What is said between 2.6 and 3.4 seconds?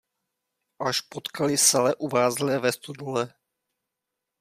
stodole.